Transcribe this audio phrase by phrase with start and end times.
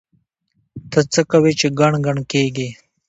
[0.91, 2.69] ته څه کوې چې ګڼ ګڼ کېږې؟!